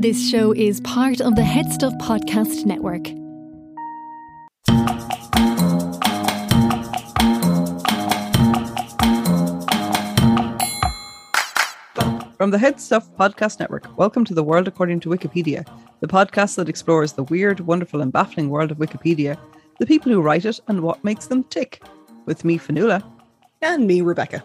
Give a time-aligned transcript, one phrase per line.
[0.00, 3.08] This show is part of the HeadStuff Podcast Network.
[12.36, 15.66] From the HeadStuff Podcast Network, welcome to The World According to Wikipedia,
[15.98, 19.36] the podcast that explores the weird, wonderful, and baffling world of Wikipedia,
[19.80, 21.82] the people who write it, and what makes them tick.
[22.24, 23.02] With me, Fionnuala.
[23.62, 24.44] And me, Rebecca.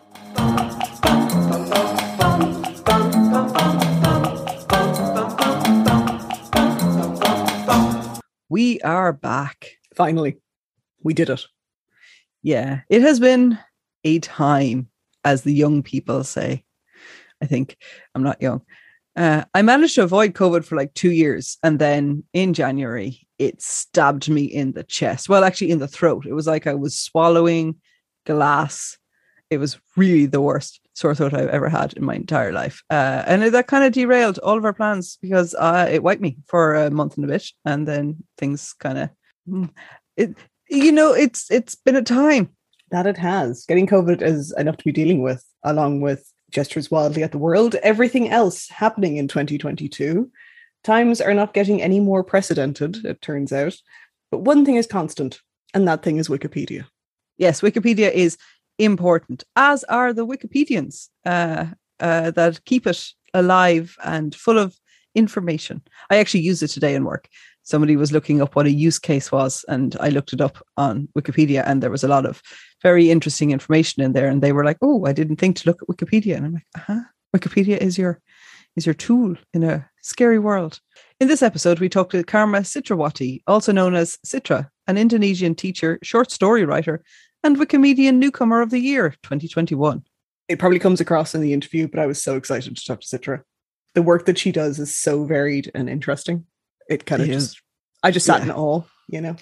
[8.54, 9.80] We are back.
[9.96, 10.38] Finally,
[11.02, 11.44] we did it.
[12.44, 13.58] Yeah, it has been
[14.04, 14.90] a time,
[15.26, 16.64] as the young people say.
[17.42, 17.78] I think
[18.14, 18.62] I'm not young.
[19.16, 21.58] Uh, I managed to avoid COVID for like two years.
[21.64, 25.30] And then in January, it stabbed me in the chest.
[25.30, 26.28] Well, actually, in the throat.
[26.28, 27.78] It was like I was swallowing
[28.24, 29.00] glass.
[29.54, 32.84] It was really the worst sore throat I've ever had in my entire life.
[32.90, 36.38] Uh, and that kind of derailed all of our plans because uh, it wiped me
[36.46, 37.48] for a month and a bit.
[37.66, 39.70] And then things kind of,
[40.18, 40.36] it,
[40.70, 42.50] you know, it's it's been a time.
[42.92, 43.66] That it has.
[43.66, 47.76] Getting COVID is enough to be dealing with, along with gestures wildly at the world,
[47.76, 50.32] everything else happening in 2022.
[50.84, 53.76] Times are not getting any more precedented, it turns out.
[54.32, 55.42] But one thing is constant,
[55.74, 56.86] and that thing is Wikipedia.
[57.38, 58.38] Yes, Wikipedia is
[58.80, 61.66] important, as are the Wikipedians uh,
[62.00, 64.78] uh, that keep it alive and full of
[65.16, 65.82] information.
[66.10, 67.28] I actually used it today in work.
[67.64, 71.08] Somebody was looking up what a use case was, and I looked it up on
[71.18, 72.42] Wikipedia, and there was a lot of
[72.82, 74.28] very interesting information in there.
[74.28, 76.68] And they were like, "Oh, I didn't think to look at Wikipedia," and I'm like,
[76.76, 77.02] "Uh huh."
[77.36, 78.22] Wikipedia is your
[78.76, 80.80] is your tool in a scary world.
[81.20, 86.00] In this episode, we talk to Carma Citrawati, also known as Citra, an Indonesian teacher,
[86.04, 87.04] short story writer,
[87.44, 90.04] and Wikimedian Newcomer of the Year 2021.
[90.48, 93.08] It probably comes across in the interview, but I was so excited to talk to
[93.08, 93.42] Citra.
[93.96, 96.46] The work that she does is so varied and interesting.
[96.90, 97.62] It kind of just,
[98.02, 98.46] I just sat Yeah.
[98.46, 99.36] in awe, you know?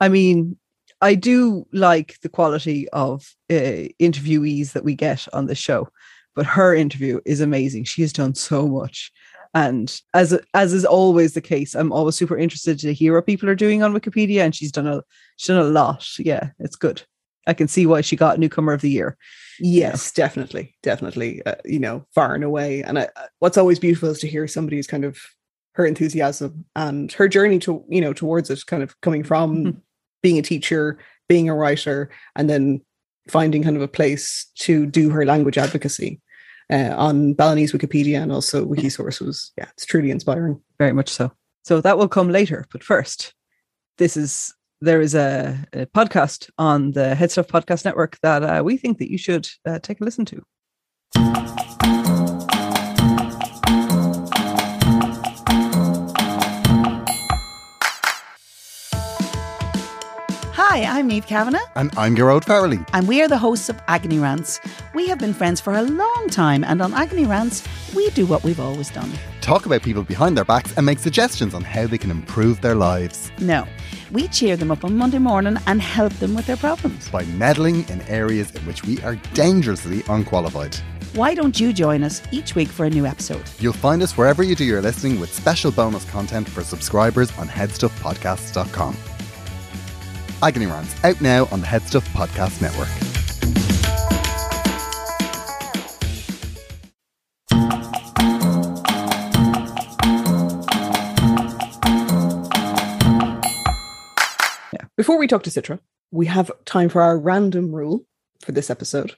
[0.00, 0.56] I mean,
[1.00, 5.88] I do like the quality of uh, interviewees that we get on the show,
[6.34, 7.84] but her interview is amazing.
[7.84, 9.12] She has done so much.
[9.54, 13.48] And as as is always the case, I'm always super interested to hear what people
[13.48, 15.02] are doing on Wikipedia, and she's done a
[15.36, 16.06] she's done a lot.
[16.18, 17.02] Yeah, it's good.
[17.48, 19.16] I can see why she got newcomer of the year.
[19.58, 21.42] Yes, definitely, definitely.
[21.44, 22.82] Uh, you know, far and away.
[22.82, 23.08] And I,
[23.40, 25.18] what's always beautiful is to hear somebody's kind of
[25.72, 29.80] her enthusiasm and her journey to you know towards it, kind of coming from Mhm.
[30.22, 30.98] being a teacher,
[31.28, 32.80] being a writer, and then
[33.28, 36.20] finding kind of a place to do her language advocacy
[36.72, 40.60] uh, on Balinese Wikipedia and also Wikisource was yeah, it's truly inspiring.
[40.78, 41.30] very much so.
[41.64, 42.64] So that will come later.
[42.72, 43.34] But first,
[43.98, 48.76] this is there is a, a podcast on the HeadStuff Podcast Network that uh, we
[48.76, 50.42] think that you should uh, take a listen to.
[60.60, 62.86] Hi, I'm Eve Kavanagh, And I'm Gerard Farrelly.
[62.92, 64.60] and we are the hosts of Agony Rants.
[64.94, 68.42] We have been friends for a long time, and on Agony Rants, we do what
[68.44, 69.10] we've always done.
[69.40, 72.74] Talk about people behind their backs and make suggestions on how they can improve their
[72.74, 73.66] lives No,
[74.10, 77.08] we cheer them up on Monday morning and help them with their problems.
[77.10, 80.76] by meddling in areas in which we are dangerously unqualified.
[81.14, 83.42] Why don't you join us each week for a new episode?
[83.58, 87.48] You'll find us wherever you do your listening with special bonus content for subscribers on
[87.48, 88.96] headstuffpodcasts.com.
[90.42, 93.07] Agony Rants out now on the Headstuff Podcast Network.
[105.18, 105.80] Before we talk to Citra,
[106.12, 108.06] we have time for our random rule
[108.40, 109.16] for this episode.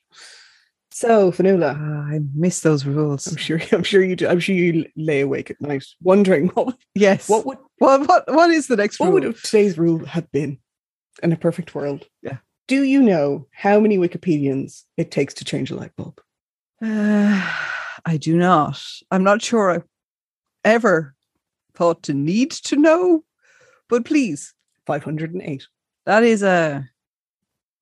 [0.91, 3.27] So, Fionnuala, Ah, I miss those rules.
[3.27, 4.27] I'm sure I'm sure you do.
[4.27, 7.29] I'm sure you lay awake at night wondering what Yes.
[7.29, 9.21] what would what what what is the next what rule?
[9.21, 10.57] would today's rule have been
[11.23, 12.07] in a perfect world?
[12.23, 12.39] Yeah.
[12.67, 16.19] Do you know how many Wikipedians it takes to change a light bulb?
[16.83, 17.47] Uh,
[18.07, 18.83] I do not.
[19.11, 19.83] I'm not sure I
[20.65, 21.15] ever
[21.75, 23.23] thought to need to know,
[23.91, 24.55] but please,
[24.87, 25.67] 508.
[26.07, 26.89] That is a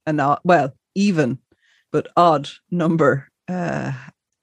[0.07, 1.39] an odd, well even
[1.93, 3.29] but odd number.
[3.49, 3.93] Uh,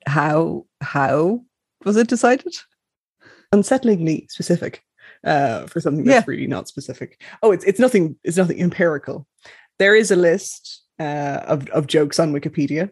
[0.07, 1.42] how how
[1.83, 2.54] was it decided?
[3.54, 4.83] Unsettlingly specific
[5.24, 6.31] uh, for something that's Yeah.
[6.31, 7.22] really not specific.
[7.44, 8.16] Oh, it's it's nothing.
[8.24, 9.27] It's nothing empirical.
[9.80, 12.89] There is a list uh, of of jokes on Wikipedia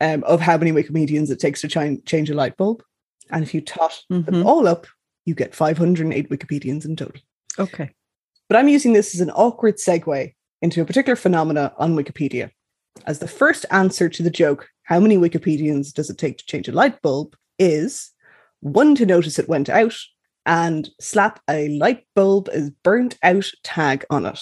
[0.00, 2.82] um, of how many Wikipedians it takes to change change a light bulb,
[3.30, 4.24] and if you tot Mhm.
[4.26, 4.86] them all up,
[5.26, 7.20] you get 508 Wikipedians in total.
[7.58, 7.90] Okay.
[8.50, 12.50] But I'm using this as an awkward segue into a particular phenomena on Wikipedia.
[13.06, 16.66] As the first answer to the joke, how many Wikipedians does it take to change
[16.66, 17.36] a light bulb?
[17.60, 18.10] Is
[18.58, 19.94] one to notice it went out,
[20.46, 24.40] and slap a light bulb is burnt out tag on it.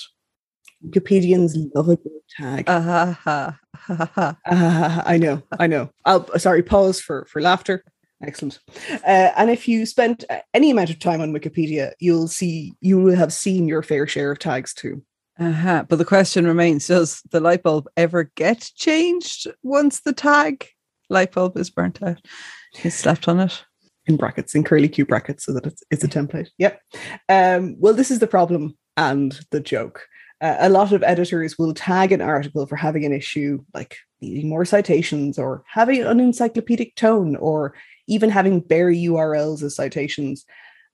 [0.87, 2.65] Wikipedians love a good tag.
[2.69, 4.37] Uh, ha, ha, ha.
[4.47, 5.91] Ah, I know, I know.
[6.07, 7.85] I'll sorry, pause for for laughter.
[8.23, 8.59] Excellent.
[8.91, 12.99] Uh, and if you spent uh, any amount of time on Wikipedia, you'll see you
[12.99, 15.03] will have seen your fair share of tags too.
[15.39, 15.85] Uh-huh.
[15.89, 20.67] But the question remains Does the light bulb ever get changed once the tag
[21.09, 22.19] light bulb is burnt out?
[22.83, 23.65] Is slapped on it?
[24.09, 26.49] in brackets, in curly Q brackets, so that it's, it's a template.
[26.59, 26.81] Yep.
[27.29, 30.07] Um, well, this is the problem and the joke.
[30.41, 34.49] Uh, a lot of editors will tag an article for having an issue like needing
[34.49, 37.75] more citations or having an encyclopedic tone or
[38.09, 40.45] even having bare URLs as citations.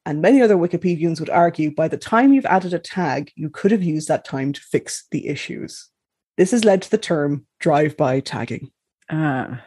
[0.07, 3.71] And many other Wikipedians would argue by the time you've added a tag, you could
[3.71, 5.89] have used that time to fix the issues.
[6.37, 8.71] This has led to the term drive by tagging.
[9.11, 9.65] Ah.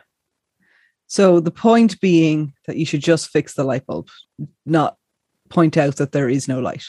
[1.08, 4.10] So the point being that you should just fix the light bulb,
[4.66, 4.98] not
[5.50, 6.84] point out that there is no light.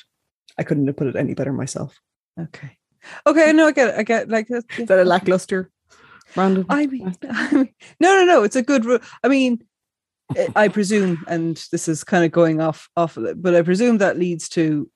[0.59, 1.97] I couldn't have put it any better myself.
[2.39, 2.77] Okay.
[3.27, 3.95] Okay, no, I get it.
[3.97, 4.65] I get like that.
[4.77, 5.71] Is that a lackluster,
[6.35, 6.67] Brandon?
[6.69, 8.43] I mean, I mean, no, no, no.
[8.43, 9.01] It's a good.
[9.23, 9.63] I mean,
[10.55, 13.99] I- presume, and this is kind of going off off of it, but I presume
[13.99, 14.91] that leads to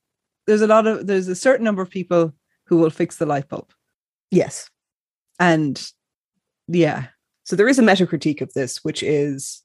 [0.47, 2.35] there's a lot of there's a certain number of people
[2.67, 3.73] who will fix the light bulb,
[4.31, 4.69] yes.
[5.39, 5.83] and
[6.69, 7.07] yeah,
[7.45, 9.63] So there is a meta critique of this, which is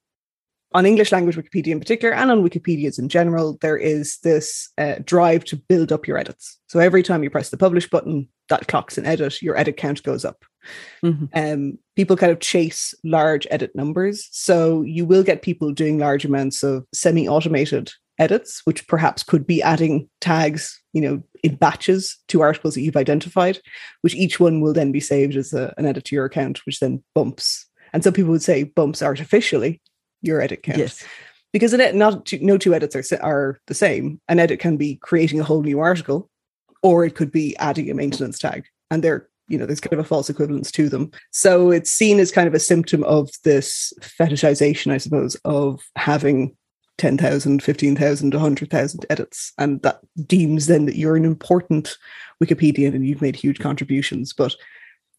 [0.74, 4.96] on English language Wikipedia in particular, and on Wikipedias in general, there is this uh,
[5.06, 6.60] drive to build up your edits.
[6.68, 10.04] So every time you press the publish button, that clocks an edit, your edit count
[10.04, 10.44] goes up.
[11.04, 11.30] Mhm.
[11.34, 14.28] Um, people kind of chase large edit numbers.
[14.32, 19.46] So you will get people doing large amounts of semi automated edits, which perhaps could
[19.46, 23.60] be adding tags, you know, in batches to articles that you've identified,
[24.02, 26.80] which each one will then be saved as a, an edit to your account, which
[26.80, 27.66] then bumps.
[27.94, 29.82] And some people would say bumps artificially
[30.22, 31.06] your edit count yes,
[31.54, 34.20] because an edit, not two, no two edits are are the same.
[34.28, 36.30] An edit can be creating a whole new article,
[36.82, 40.00] or it could be adding a maintenance tag, and they're you know there's kind of
[40.00, 41.12] a false equivalence to them.
[41.32, 46.56] So it's seen as kind of a symptom of this fetishization, I suppose, of having
[46.98, 51.98] 10,000, 15,000, 100,000 edits, and that deems then that you're an important
[52.44, 54.34] Wikipedian and you've made huge contributions.
[54.34, 54.56] But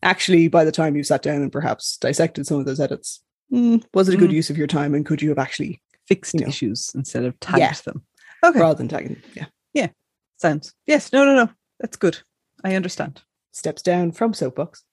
[0.02, 3.22] actually, by the time you've sat down and perhaps dissected some of those edits,
[3.52, 4.34] mm, was it a good Mm.
[4.34, 6.48] use of your time, and could you have actually fixed you know.
[6.48, 7.72] issues instead of tagged Yeah.
[7.84, 8.02] them.
[8.44, 9.16] Okay, rather than tagging?
[9.34, 9.46] Yeah.
[9.74, 9.88] Yeah.
[10.36, 11.12] sounds yes.
[11.12, 11.50] No, no, no.
[11.81, 12.19] That's good.
[12.64, 13.22] I understand.
[13.52, 14.84] Steps down from soapbox.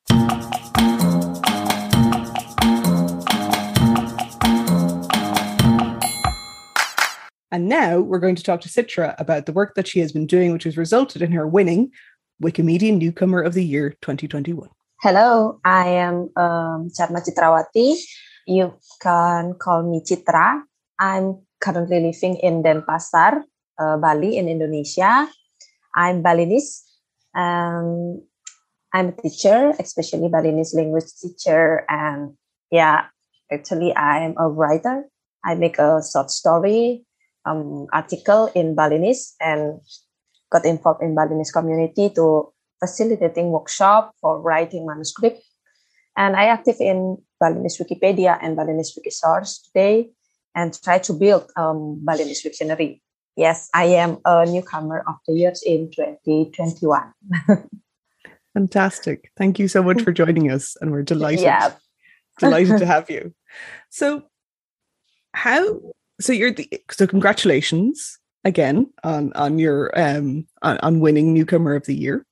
[7.52, 10.28] And now we're going to talk to Citra about the work that she has been
[10.28, 11.92] doing, which has resulted in her winning
[12.44, 14.68] Wikimedia Newcomer of the Year 2021.
[15.02, 17.96] Hello, I am um, Carma Citrawati.
[18.46, 20.64] You can call me Citra.
[21.00, 23.44] I'm currently living in Denpasar,
[23.80, 25.30] uh, Bali, in Indonesia.
[25.96, 26.84] I'm Balinese.
[27.34, 28.22] Um,
[28.96, 31.84] I'm a teacher, especially Balinese language teacher.
[31.90, 32.40] And
[32.72, 33.12] yeah,
[33.52, 35.04] actually, I'm a writer.
[35.44, 37.04] I make a short story
[37.44, 39.82] um, article in Balinese and
[40.50, 45.44] got involved in Balinese community to facilitating workshop for writing manuscript.
[46.16, 50.12] And I active in Balinese Wikipedia and Balinese Wikisource today
[50.56, 53.02] and try to build um, Balinese dictionary.
[53.36, 57.12] Yes, I am a newcomer of the years in 2021.
[58.56, 59.32] Fantastic.
[59.38, 60.78] Thank you so much for joining us.
[60.80, 61.74] And we're delighted, Yeah.
[62.40, 63.36] delighted to have you.
[63.90, 64.24] So,
[65.34, 65.82] how,
[66.22, 71.86] so you're the, so congratulations again on, on your, um, on, on winning Newcomer of
[71.86, 72.26] the Year.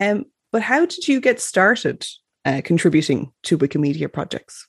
[0.00, 2.06] Um, but how did you get started
[2.44, 4.68] uh, contributing to Wikimedia projects?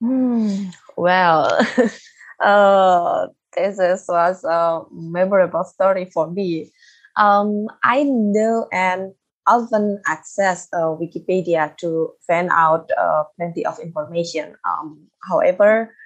[0.00, 1.64] Hmm, well,
[2.42, 6.72] uh, this is, was a memorable story for me.
[7.16, 9.12] Um, I know and
[9.48, 14.54] often access uh, Wikipedia to find out uh, plenty of information.
[14.68, 15.96] Um, however,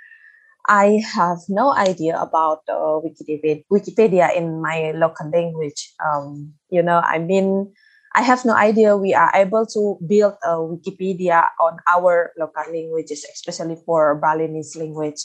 [0.68, 5.92] I have no idea about uh, Wikipedia, in my local language.
[5.98, 7.74] Um, you know, I mean,
[8.14, 13.26] I have no idea we are able to build a Wikipedia on our local languages,
[13.32, 15.18] especially for Balinese language.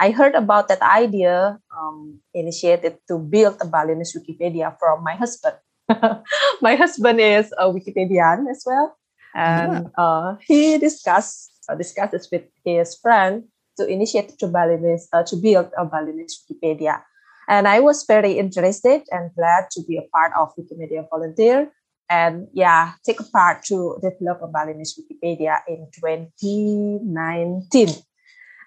[0.00, 5.56] I heard about that idea um, initiated to build a Balinese Wikipedia from my husband.
[6.62, 8.96] my husband is a Wikipedian as well,
[9.34, 13.44] and uh, he discussed uh, discussed this with his friend
[13.78, 17.02] to initiate to Balinese uh, to build a Balinese Wikipedia.
[17.48, 21.72] And I was very interested and glad to be a part of Wikimedia volunteer
[22.10, 27.88] and yeah, take a part to develop a Balinese Wikipedia in 2019.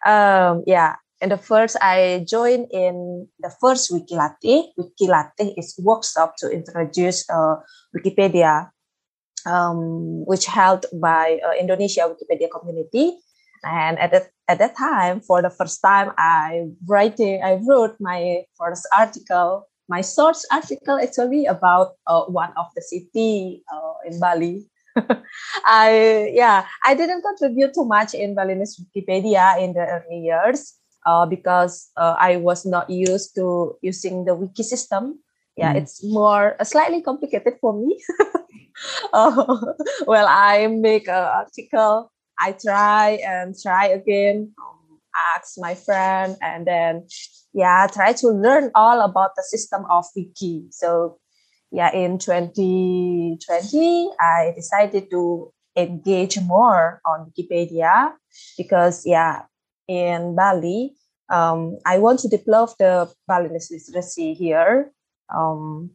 [0.05, 4.75] Um, yeah, in the first, I joined in the first WikiLatih.
[4.75, 7.63] WikiLatih is workshop to introduce uh,
[7.95, 8.69] Wikipedia,
[9.47, 13.15] um, which held by uh, Indonesia Wikipedia community.
[13.63, 18.43] And at that at that time, for the first time, I writing I wrote my
[18.59, 24.67] first article, my source article actually about uh, one of the city uh, in Bali.
[25.63, 31.25] I yeah, I didn't contribute too much in Balinese Wikipedia in the early years uh,
[31.25, 35.19] because uh, I was not used to using the wiki system.
[35.57, 35.77] Yeah, mm.
[35.77, 38.01] it's more uh, slightly complicated for me.
[39.13, 39.45] uh,
[40.07, 42.11] well, I make an article.
[42.39, 44.51] I try and try again.
[44.57, 44.99] Um,
[45.35, 47.05] ask my friend, and then
[47.53, 50.65] yeah, try to learn all about the system of wiki.
[50.71, 51.19] So
[51.71, 58.13] yeah, in 2020, I decided to engage more on Wikipedia
[58.57, 59.43] because yeah,
[59.87, 60.95] in Bali,
[61.29, 64.91] um, I want to develop the Balinese literacy here.
[65.33, 65.91] Um,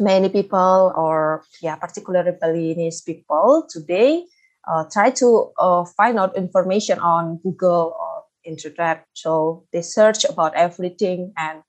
[0.00, 4.24] many people, or yeah, particularly Balinese people today,
[4.66, 9.06] uh, try to uh, find out information on Google or internet.
[9.12, 11.62] So they search about everything, and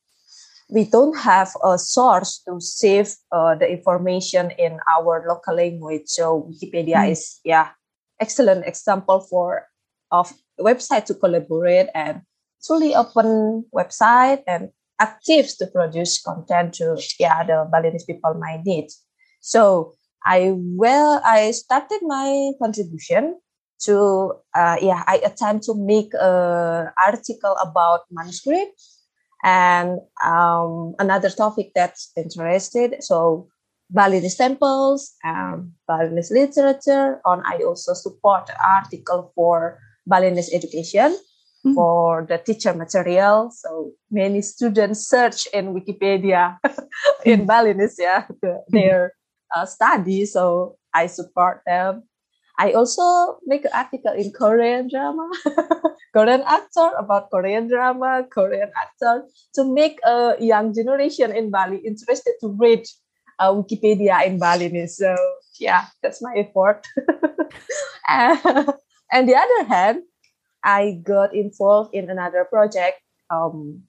[0.70, 6.04] we don't have a source to save uh, the information in our local language.
[6.06, 7.12] So Wikipedia mm.
[7.12, 7.70] is yeah
[8.20, 9.68] excellent example for
[10.12, 12.22] of website to collaborate and
[12.66, 14.70] truly open website and
[15.00, 18.88] active to produce content to yeah the Balinese people might need.
[19.42, 19.94] So
[20.26, 23.40] I well I started my contribution
[23.82, 28.80] to uh, yeah I attempt to make a article about manuscript
[29.44, 33.50] and um, another topic that's interested so
[33.90, 41.16] Balinese temples and Balinese literature on I also support article for Balinese education
[41.66, 41.74] mm.
[41.74, 43.52] for the teacher material.
[43.52, 46.58] So many students search in Wikipedia
[47.26, 47.48] in mm.
[47.48, 49.14] Balinese, yeah, the, their
[49.56, 50.26] uh, study.
[50.26, 52.04] So I support them.
[52.58, 55.28] I also make an article in Korean drama,
[56.14, 62.36] Korean actor about Korean drama, Korean actor to make a young generation in Bali interested
[62.42, 62.86] to read
[63.40, 64.98] uh, Wikipedia in Balinese.
[64.98, 65.16] So
[65.60, 66.86] yeah, that's my effort.
[69.14, 70.02] And the other hand,
[70.64, 73.84] I got involved in another project um,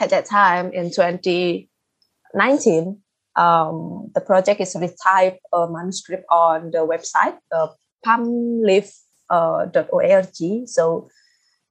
[0.00, 3.00] at that time in 2019.
[3.36, 7.68] Um, the project is retype a manuscript on the website, uh,
[8.04, 8.92] palmleaf.org.
[9.30, 10.22] Uh,
[10.66, 11.08] so,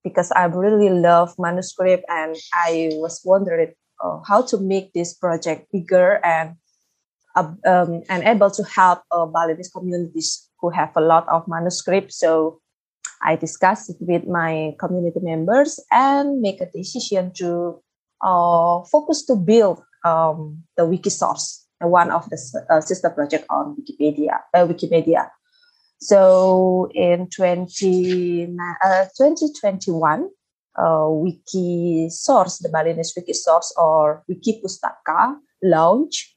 [0.04, 3.74] because I really love manuscript and I was wondering
[4.04, 6.56] uh, how to make this project bigger and
[7.36, 12.18] uh, um, and able to help uh, Balinese communities who have a lot of manuscripts.
[12.18, 12.62] So
[13.22, 17.82] I discuss it with my community members and make a decision to
[18.22, 24.40] uh, focus to build um, the Wikisource, one of the uh, sister project on Wikipedia.
[24.54, 25.28] Uh.
[26.00, 30.30] So in 20, uh, 2021,
[30.78, 36.36] uh, Wikisource, the Balinese Wikisource or Wikipustaka launch.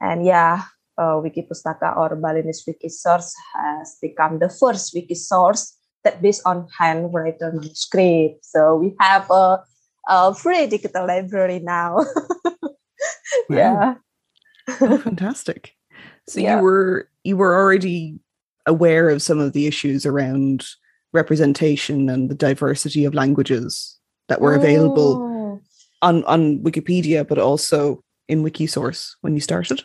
[0.00, 0.62] And yeah,
[0.96, 8.44] uh, Wikipustaka or Balinese Wikisource has become the first Wikisource that based on handwritten manuscript.
[8.44, 9.60] So we have a,
[10.08, 11.98] a free digital library now.
[13.50, 13.94] yeah.
[14.80, 15.74] oh, fantastic.
[16.28, 16.56] So yeah.
[16.56, 18.18] you were you were already
[18.66, 20.66] aware of some of the issues around
[21.12, 25.60] representation and the diversity of languages that were available oh.
[26.02, 29.82] on on Wikipedia, but also in Wikisource when you started.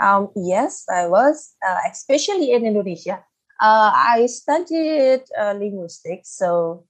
[0.00, 3.24] Um, yes, I was, uh, especially in Indonesia.
[3.60, 6.84] Uh, I studied uh, linguistics, so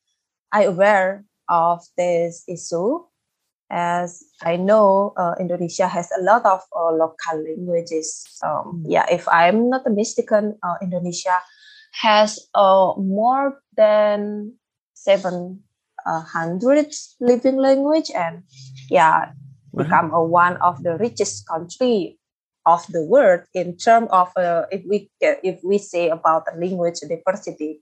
[0.52, 3.06] I aware of this issue.
[3.70, 8.22] As I know, uh, Indonesia has a lot of uh, local languages.
[8.42, 11.34] Um, yeah, if I'm not mistaken, uh, Indonesia
[12.02, 14.54] has uh, more than
[14.94, 15.62] seven
[16.06, 18.46] hundred living language, and
[18.88, 19.34] yeah,
[19.74, 22.18] become a one of the richest country
[22.66, 27.00] of the world in terms of uh, if we if we say about the language
[27.00, 27.80] diversity.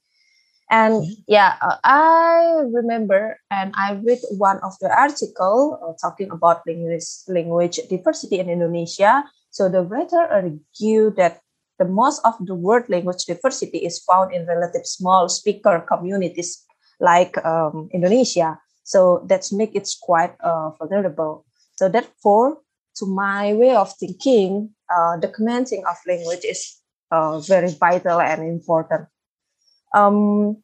[0.71, 1.29] And mm-hmm.
[1.29, 7.05] yeah uh, i remember and i read one of the article uh, talking about language
[7.29, 9.25] language diversity in indonesia.
[9.51, 11.45] So the writer argued that
[11.79, 16.65] the most of the world language diversity is found in relative small speaker communities
[16.97, 18.57] like um, indonesia.
[18.85, 21.45] So that's make it quite uh, vulnerable.
[21.77, 22.64] So therefore
[22.97, 29.07] to my way of thinking, uh, documenting of language is uh, very vital and important.
[29.95, 30.63] Um,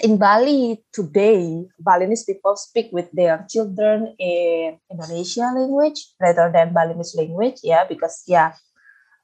[0.00, 7.16] in Bali today, Balinese people speak with their children in Indonesia language rather than Balinese
[7.16, 7.60] language.
[7.62, 8.52] Yeah, because yeah,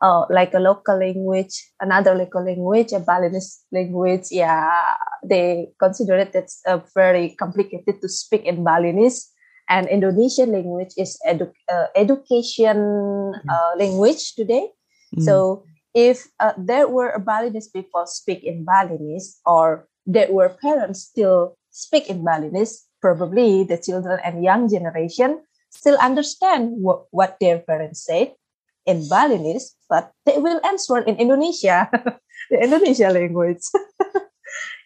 [0.02, 4.28] uh, like a local language, another local language, a Balinese language.
[4.30, 4.70] Yeah,
[5.22, 9.30] they consider it it's uh, very complicated to speak in Balinese.
[9.68, 14.68] And Indonesian language is edu- uh, education uh, language today.
[15.16, 15.24] Mm.
[15.24, 21.56] So if uh, there were Balinese people speak in Balinese or there were parents still
[21.70, 25.40] speak in Balinese, probably the children and young generation
[25.70, 28.34] still understand what, what their parents said
[28.86, 31.88] in Balinese, but they will answer in Indonesia,
[32.50, 33.62] the Indonesia language.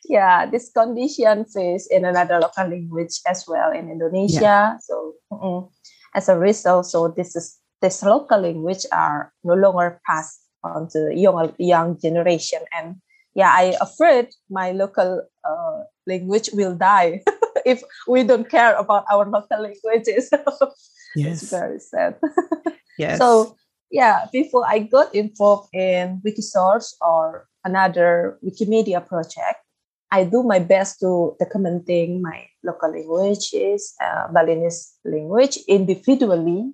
[0.04, 4.78] yeah, this condition face in another local language as well in Indonesia.
[4.80, 5.70] So mm-mm.
[6.14, 11.14] as a result, so this is this local language are no longer passed on to
[11.14, 12.96] young young generation and
[13.34, 17.22] yeah i afraid my local uh, language will die
[17.66, 20.30] if we don't care about our local languages
[21.16, 21.42] Yes.
[21.42, 22.16] it's very sad
[22.98, 23.18] Yes.
[23.18, 23.56] so
[23.90, 29.62] yeah before i got involved in wikisource or another wikimedia project
[30.10, 36.72] i do my best to documenting my local languages uh, balinese language individually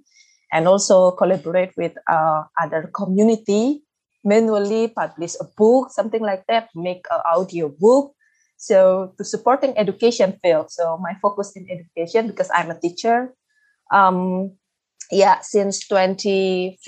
[0.52, 3.82] and also collaborate with uh, other community
[4.24, 8.16] manually publish a book something like that make an audio book.
[8.56, 13.34] So to supporting education field so my focus in education because i'm a teacher.
[13.92, 14.56] Um
[15.12, 16.80] yeah since 2015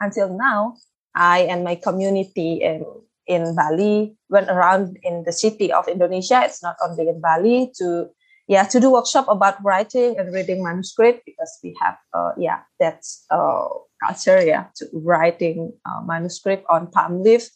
[0.00, 0.74] until now
[1.14, 2.86] i and my community in
[3.28, 8.08] in bali went around in the city of indonesia it's not only in bali to
[8.48, 13.24] yeah to do workshop about writing and reading manuscript because we have uh, yeah that's
[13.30, 13.68] uh,
[14.04, 17.48] culture yeah to writing uh, manuscript on palm leaf.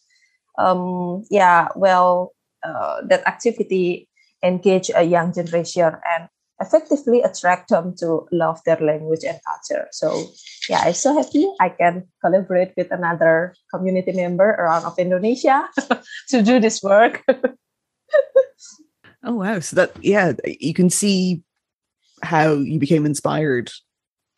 [0.59, 4.09] Um, yeah well uh, that activity
[4.45, 6.29] engage a young generation and
[6.61, 9.89] effectively attract them to love their language and culture.
[9.91, 10.31] So
[10.69, 15.69] yeah i'm so happy i can collaborate with another community member around of indonesia
[16.29, 17.23] to do this work
[19.25, 19.61] Oh wow!
[19.61, 21.43] So that yeah, you can see
[22.23, 23.71] how you became inspired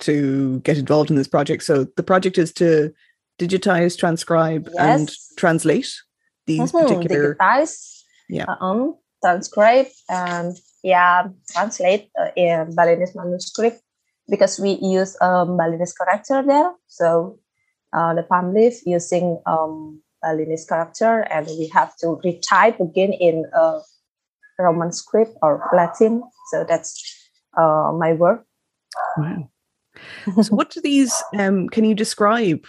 [0.00, 1.62] to get involved in this project.
[1.62, 2.92] So the project is to
[3.38, 5.90] digitize, transcribe, and translate
[6.46, 7.34] these Mhm, particular.
[7.34, 8.44] digitize, Yeah.
[8.60, 13.80] um, transcribe, and yeah, translate uh, in Balinese manuscript
[14.28, 16.72] because we use um, Balinese character there.
[16.86, 17.38] So
[17.92, 23.44] uh, the palm leaf using um, Balinese character, and we have to retype again in
[23.56, 23.80] uh,
[24.58, 26.22] Roman script or Latin.
[26.50, 26.94] So that's
[27.56, 28.44] uh, my work.
[29.16, 29.50] Wow.
[30.42, 31.14] So what do these?
[31.38, 32.64] Um, can you describe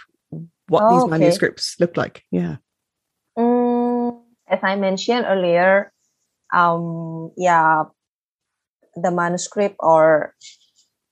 [0.67, 1.09] what Oh, these okay.
[1.09, 2.23] manuscripts look like?
[2.31, 2.57] Yeah.
[3.37, 5.91] Mm, as I mentioned earlier,
[6.53, 7.85] um, yeah,
[8.95, 10.35] the manuscript or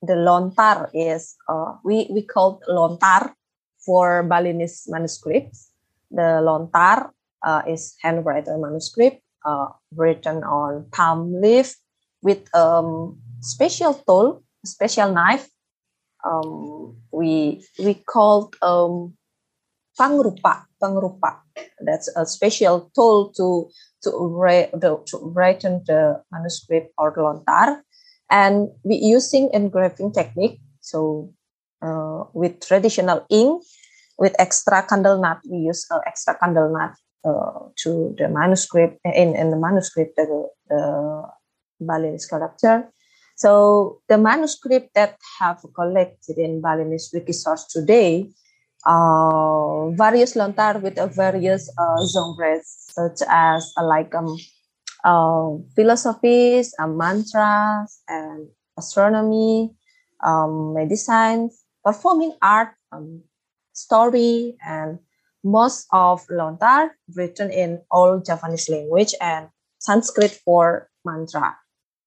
[0.04, 3.32] the lontar is uh, we we call lontar
[3.80, 5.72] for Balinese manuscripts.
[6.12, 7.10] The lontar
[7.42, 11.76] uh, is handwritten manuscript uh, written on palm leaf
[12.22, 15.48] with um, special tool, special knife.
[16.24, 19.16] Um, we we called um,
[20.00, 21.44] pangrupa, pangrupa
[21.86, 23.70] that's a special tool to
[24.04, 27.84] to write the to written the manuscript or lontar
[28.34, 30.60] and we using engraving technique.
[30.82, 31.32] So
[31.84, 33.62] uh, with traditional ink
[34.18, 39.36] with extra candle nut we use uh, extra candle nut uh, to the manuscript in,
[39.36, 40.84] in the manuscript the, the
[41.82, 42.90] Balinese character
[43.36, 48.30] so the manuscript that have collected in Balinese Wikisource today
[48.86, 52.64] uh, various lontar with various uh, genres
[52.96, 54.38] such as uh, like um,
[55.04, 59.76] uh, philosophies, uh, mantras, and astronomy,
[60.24, 61.50] um, medicine,
[61.84, 63.22] performing art, um,
[63.74, 65.00] story, and
[65.44, 71.58] most of lontar written in old Javanese language and Sanskrit for mantra.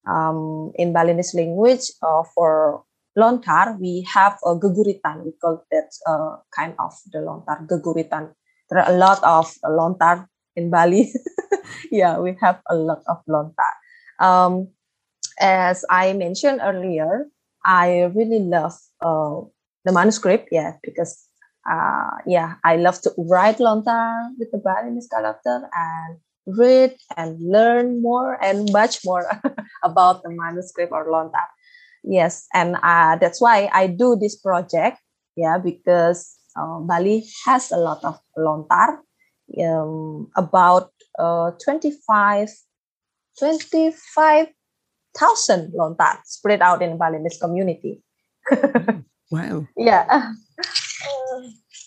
[0.07, 2.83] Um, in Balinese language, uh, for
[3.17, 5.25] lontar, we have a geguritan.
[5.25, 8.33] We call that uh, kind of the lontar geguritan.
[8.69, 11.13] There are a lot of lontar in Bali.
[11.91, 13.73] yeah, we have a lot of lontar.
[14.19, 14.73] Um,
[15.39, 17.29] as I mentioned earlier,
[17.65, 19.45] I really love uh,
[19.85, 20.49] the manuscript.
[20.51, 21.29] Yeah, because
[21.69, 26.17] uh, yeah, I love to write lontar with the Balinese character and
[26.47, 29.29] read and learn more and much more
[29.83, 31.45] about the manuscript or lontar
[32.03, 34.97] yes and uh, that's why i do this project
[35.35, 38.99] yeah because uh, bali has a lot of lontar
[39.63, 42.49] um, about uh, 25
[43.39, 48.01] 25,000 lontar spread out in Balinese community.
[49.29, 49.67] Wow.
[49.75, 50.31] yeah.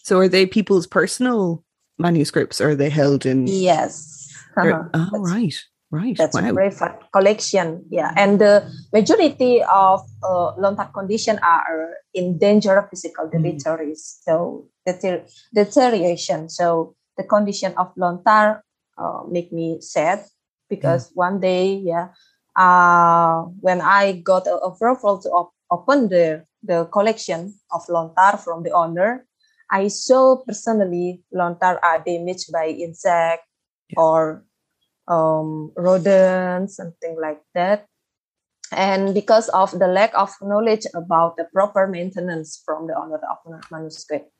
[0.04, 1.64] So are they people's personal
[1.98, 4.28] manuscripts or are they held in Yes.
[4.58, 4.82] Uh-huh.
[4.92, 5.54] Oh That's- right.
[5.92, 6.16] Right.
[6.16, 6.52] That's a wow.
[6.52, 7.84] private collection.
[7.90, 8.12] Yeah.
[8.14, 13.96] And the majority of uh, lontar condition are in danger of physical Mm.
[13.96, 16.48] So deter- deterioration.
[16.48, 18.64] So the condition of lontar
[18.96, 20.24] uh, make me sad
[20.72, 22.16] because one day, yeah,
[22.56, 28.62] uh, when I got a approval to op- open the, the collection of lontar from
[28.62, 29.26] the owner,
[29.70, 33.44] I saw personally lontar are damaged by insect
[33.96, 34.44] or
[35.06, 37.86] um, rodents, something like that.
[38.72, 43.38] And because of the lack of knowledge about the proper maintenance from the owner of
[43.44, 44.30] the manuscript.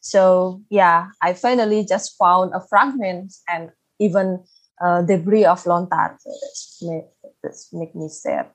[0.00, 4.44] So yeah, I finally just found a fragment and even
[4.82, 6.16] uh, debris of lontar.
[6.20, 7.04] So that's make,
[7.42, 8.50] that's make me sad.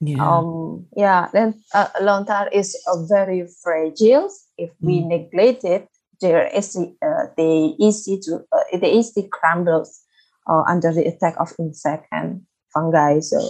[0.00, 0.24] Yeah.
[0.24, 4.28] Um, yeah, then uh, lontar is uh, very fragile.
[4.58, 5.08] If we Mm.
[5.08, 5.88] neglect it,
[6.20, 10.02] they're easy, uh, they easy to uh, they easily crumbles
[10.48, 13.20] uh, under the attack of insect and fungi.
[13.20, 13.40] So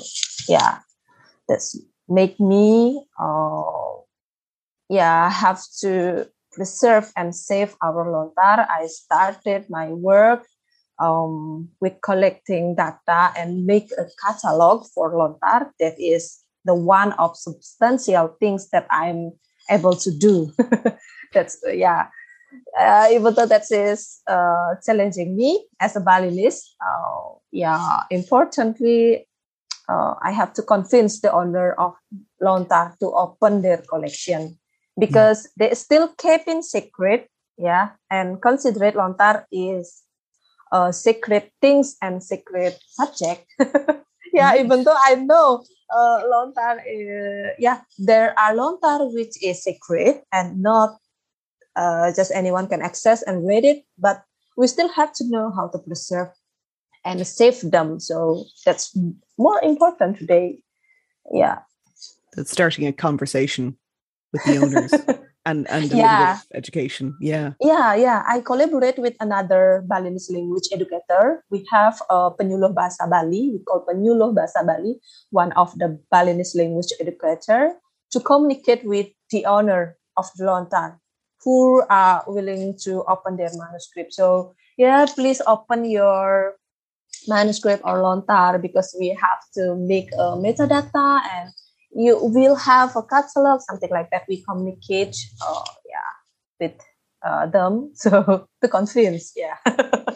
[0.48, 0.78] yeah,
[1.48, 4.02] that's make me uh,
[4.88, 8.66] yeah have to preserve and save our lontar.
[8.68, 10.48] I started my work
[10.98, 17.36] um, with collecting data and make a catalog for lontar that is the one of
[17.36, 19.32] substantial things that I'm
[19.70, 20.52] able to do.
[21.32, 22.08] That's yeah.
[22.78, 28.00] Uh, even though that is uh, challenging me as a Balinese, uh, yeah.
[28.10, 29.28] Importantly,
[29.88, 31.94] uh, I have to convince the owner of
[32.42, 34.58] Lontar to open their collection
[34.98, 37.28] because they still keep in secret,
[37.58, 40.02] yeah, and consider Lontar is
[40.72, 43.46] uh, secret things and secret subject.
[44.32, 44.60] yeah, Nice.
[44.60, 50.62] even though I know uh, lontar, uh, yeah, there are lontar which is secret and
[50.62, 50.98] not
[51.76, 54.22] uh, just anyone can access and read it, but
[54.56, 56.28] we still have to know how to preserve
[57.04, 58.00] and save them.
[58.00, 58.96] So that's
[59.38, 60.58] more important today.
[61.32, 61.58] Yeah.
[62.34, 63.76] That's starting a conversation
[64.36, 64.92] with the owners
[65.48, 66.40] and and a Yeah.
[66.52, 67.16] education.
[67.20, 67.56] Yeah.
[67.60, 68.20] Yeah, yeah.
[68.28, 71.40] I collaborate with another Balinese language educator.
[71.48, 73.56] We have uh, Penyuluh Bahasa Bali.
[73.56, 75.00] We call Penyuluh Bahasa Bali,
[75.32, 77.80] one of the Balinese language educator,
[78.12, 81.00] to communicate with the owner of the lontar
[81.44, 84.12] who are willing to open their manuscript.
[84.12, 86.56] So yeah, please open your
[87.28, 91.50] manuscript or lontar because we have to make a metadata and
[91.96, 94.22] you will have a catalog, something like that.
[94.28, 96.12] We communicate, uh, yeah,
[96.60, 96.78] with
[97.24, 99.56] uh, them so to convince yeah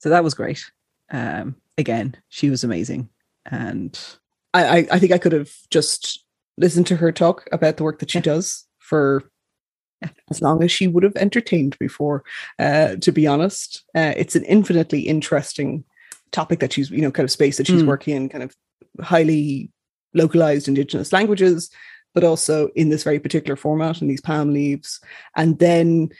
[0.00, 0.68] So that was great.
[1.12, 3.08] Um, again, she was amazing.
[3.46, 3.96] And
[4.52, 6.24] I, I I think I could have just
[6.58, 8.22] listened to her talk about the work that she Yeah.
[8.22, 9.22] does for
[10.30, 12.24] as long as she would have entertained before.
[12.58, 15.84] Uh, to be honest, uh, it's an infinitely interesting
[16.30, 17.86] topic that she's you know kind of space that she's Mm.
[17.88, 18.54] working in, kind of
[19.00, 19.70] highly
[20.14, 21.70] localized indigenous languages,
[22.14, 25.00] but also in this very particular format in these palm leaves,
[25.36, 26.10] and then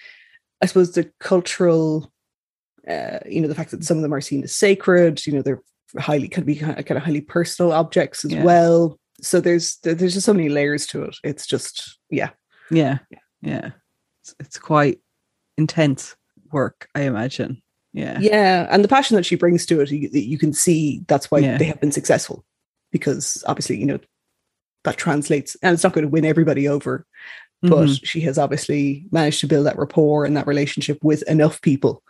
[0.63, 2.11] I suppose the cultural.
[2.89, 5.41] Uh, you know the fact that some of them are seen as sacred you know
[5.41, 5.63] they're
[6.01, 8.43] highly could be kind of highly personal objects as Yeah.
[8.43, 12.31] well so there's there's just so many layers to it it's just yeah
[12.73, 13.19] yeah, yeah.
[13.43, 14.99] It's, it's quite
[15.59, 16.17] intense
[16.53, 17.63] work, I imagine.
[17.95, 18.19] Yeah.
[18.21, 21.41] yeah and the passion that she brings to it you, you can see that's why
[21.41, 21.59] Yeah.
[21.59, 22.43] they have been successful
[22.91, 23.99] because obviously you know
[24.85, 27.07] that translates and it's not going to win everybody over
[27.61, 28.01] but Mhm.
[28.03, 32.03] she has obviously managed to build that rapport and that relationship with enough people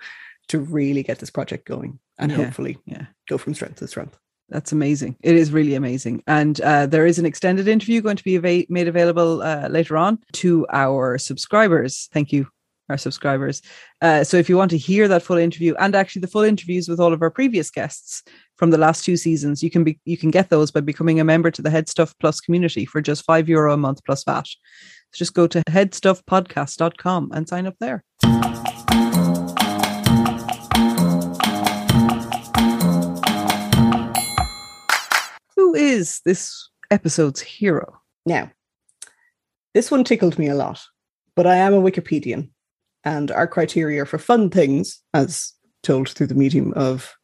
[0.49, 3.07] to really get this project going and Yeah, hopefully yeah.
[3.29, 4.17] go from strength to strength
[4.53, 5.17] That's amazing.
[5.23, 6.23] It is really amazing.
[6.27, 9.97] And uh, there is an extended interview going to be ava- made available uh, later
[9.97, 12.11] on to our subscribers.
[12.13, 12.47] Thank you,
[12.91, 13.63] our subscribers.
[14.03, 16.87] Uh, so if you want to hear that full interview and actually the full interviews
[16.87, 18.23] with all of our previous guests
[18.57, 21.25] from the last two seasons, you can be you can get those by becoming a
[21.25, 24.47] member to the HeadStuff Plus community for just five euro a month plus VAT.
[24.47, 28.05] So just go to headstuffpodcast.com and sign up there.
[35.93, 38.01] Is this episode's hero?
[38.27, 38.51] Now,
[39.75, 40.81] this one tickled me a lot,
[41.37, 42.51] but I am a Wikipedian,
[43.05, 45.53] and our criteria for fun things, as
[45.83, 47.15] told through the medium of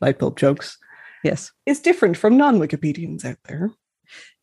[0.00, 0.78] light bulb jokes,
[1.24, 1.52] Yes.
[1.66, 3.70] is different from non Wikipedians out there.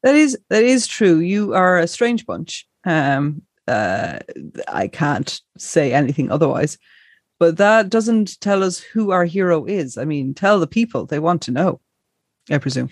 [0.03, 1.19] That is that is true.
[1.19, 2.67] You are a strange bunch.
[2.85, 4.17] Um, Uh,
[4.67, 6.79] I can't say anything otherwise.
[7.39, 9.95] But that doesn't tell us who our hero is.
[9.95, 11.79] I mean, tell the people they want to know.
[12.49, 12.89] I presume.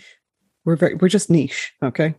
[0.68, 2.14] We're very we're just niche, okay?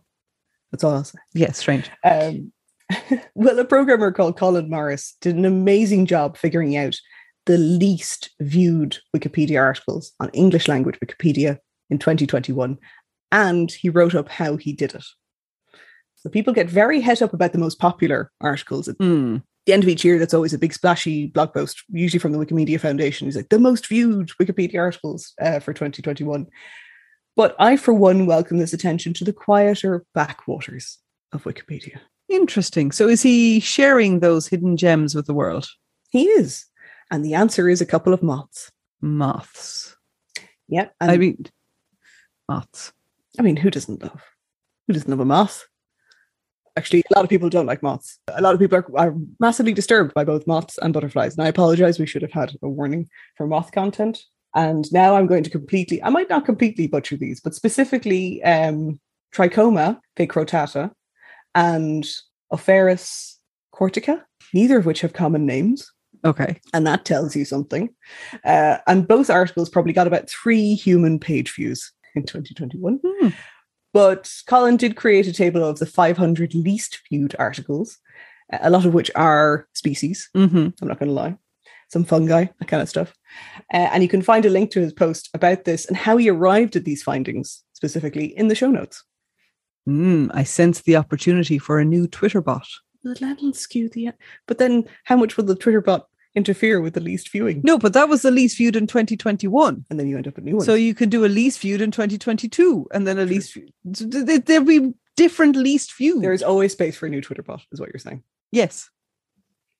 [0.71, 1.19] That's all I'll say.
[1.35, 1.87] Yeah, strange.
[2.03, 2.51] Um,
[3.35, 6.95] well, a programmer called Colin Morris did an amazing job figuring out
[7.45, 11.59] the least viewed Wikipedia articles on English language Wikipedia
[11.91, 12.75] in 2021,
[13.31, 15.05] and he wrote up how he did it.
[16.15, 18.87] So people get very het up about the most popular articles.
[18.87, 19.43] At Mm.
[19.67, 22.43] the end of each year, that's always a big splashy blog post, usually from the
[22.43, 23.27] Wikimedia Foundation.
[23.27, 26.47] He's like, the most viewed Wikipedia articles uh, for 2021.
[27.39, 30.97] But I, for one, welcome this attention to the quieter backwaters
[31.31, 32.01] of Wikipedia.
[32.27, 32.91] Interesting.
[32.91, 35.69] So is he sharing those hidden gems with the world?
[36.09, 36.65] He is.
[37.09, 38.73] And the answer is a couple of moths.
[38.99, 39.95] Moths.
[40.67, 40.89] Yeah.
[40.99, 41.45] And I mean,
[42.49, 42.91] moths.
[43.39, 44.21] I mean, who doesn't love?
[44.87, 45.65] Who doesn't love a moth?
[46.75, 48.19] Actually, a lot of people don't like moths.
[48.27, 51.37] A lot of people are, are massively disturbed by both moths and butterflies.
[51.37, 54.25] And I apologize, we should have had a warning for moth content.
[54.55, 58.99] And now I'm going to completely, I might not completely butcher these, but specifically um,
[59.33, 60.91] Trichoma picrotata
[61.53, 62.07] and
[62.51, 63.35] Opheris
[63.73, 65.91] cortica, neither of which have common names.
[66.25, 66.59] Okay.
[66.73, 67.89] And that tells you something.
[68.43, 72.99] Uh, and both articles probably got about three human page views in 2021.
[73.03, 73.27] Hmm.
[73.93, 77.97] But Colin did create a table of the 500 least viewed articles,
[78.51, 80.29] a lot of which are species.
[80.33, 81.37] hmm I'm not going to lie.
[81.89, 83.13] Some fungi, that kind of stuff.
[83.73, 86.29] Uh, and you can find a link to his post about this and how he
[86.29, 89.03] arrived at these findings specifically in the show notes.
[89.87, 92.67] Mm, I sense the opportunity for a new Twitter bot.
[93.03, 94.11] That'll skew the.
[94.47, 97.61] But then, how much will the Twitter bot interfere with the least viewing?
[97.63, 99.85] No, but that was the least viewed in 2021.
[99.89, 100.65] And then you end up with new ones.
[100.65, 103.71] So you can do a least viewed in 2022 and then a least viewed.
[103.83, 106.23] There'll be different least viewed.
[106.23, 108.23] there is always space for a new Twitter bot, is what you're saying.
[108.51, 108.89] Yes.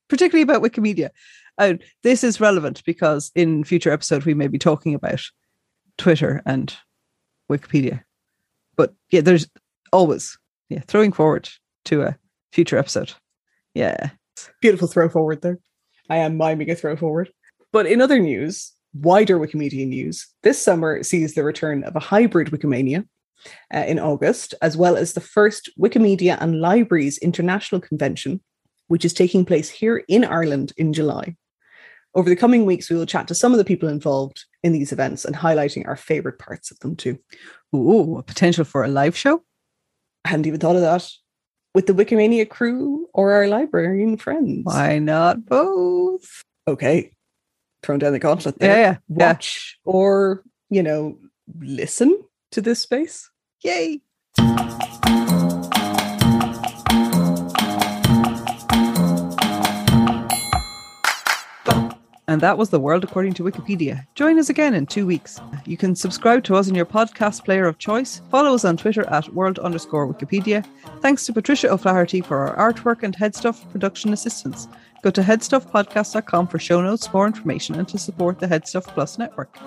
[0.07, 1.11] Particularly about Wikimedia.
[1.59, 5.21] Uh, this is relevant because in future episodes we may be talking about
[5.97, 6.73] Twitter and
[7.51, 8.01] Wikipedia.
[8.77, 9.47] But yeah, there's
[9.91, 10.37] always
[10.69, 11.49] yeah throwing forward
[11.85, 12.17] to a
[12.51, 13.13] future episode.
[13.73, 14.11] Yeah.
[14.61, 15.59] Beautiful throw forward there.
[16.09, 17.29] I am miming a throw forward.
[17.71, 22.49] But in other news, wider Wikimedia news, this summer sees the return of a hybrid
[22.49, 23.05] Wikimania
[23.73, 28.41] uh, in August, as well as the first Wikimedia and Libraries International Convention,
[28.87, 31.35] which is taking place here in Ireland in July.
[32.15, 34.91] Over the coming weeks, we will chat to some of the people involved in these
[34.91, 37.19] events and highlighting our favorite parts of them too.
[37.75, 39.43] Ooh, a potential for a live show.
[40.25, 41.07] I hadn't even thought of that.
[41.75, 44.61] With the Wikimania crew or our librarian friends.
[44.63, 46.43] Why not both?
[46.67, 47.11] Okay.
[47.83, 48.75] Thrown down the gauntlet there.
[48.75, 49.27] yeah, yeah.
[49.27, 51.17] Watch or, you know,
[51.59, 53.29] listen to this space.
[53.63, 54.01] Yay.
[62.29, 64.05] And that was The World According to Wikipedia.
[64.13, 65.41] Join us again in two weeks.
[65.65, 68.21] You can subscribe to us in your podcast player of choice.
[68.29, 70.63] Follow us on Twitter at world underscore Wikipedia.
[71.01, 74.67] Thanks to Patricia O'Flaherty for our artwork and Headstuff production assistance.
[75.01, 79.57] Go to headstuffpodcast.com for show notes, more information, and to support the Headstuff Plus network.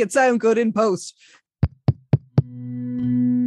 [0.00, 1.14] Make it sound good in post.